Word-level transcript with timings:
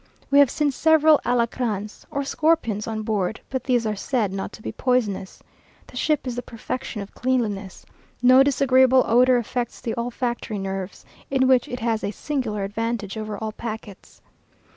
We 0.31 0.39
have 0.39 0.49
seen 0.49 0.71
several 0.71 1.21
alacrans 1.23 2.05
or 2.09 2.23
scorpions 2.23 2.87
on 2.87 3.03
board, 3.03 3.41
but 3.51 3.65
these 3.65 3.85
are 3.85 3.95
said 3.95 4.33
not 4.33 4.51
to 4.53 4.63
be 4.63 4.71
poisonous. 4.71 5.43
The 5.85 5.95
ship 5.95 6.25
is 6.25 6.35
the 6.35 6.41
perfection 6.41 7.03
of 7.03 7.13
cleanness. 7.13 7.85
No 8.19 8.41
disagreeable 8.41 9.03
odour 9.05 9.37
affects 9.37 9.79
the 9.79 9.93
olfactory 9.95 10.57
nerves, 10.57 11.05
in 11.29 11.47
which 11.47 11.67
it 11.67 11.81
has 11.81 12.03
a 12.03 12.09
singular 12.09 12.63
advantage 12.63 13.15
over 13.15 13.37
all 13.37 13.51
packets. 13.51 14.23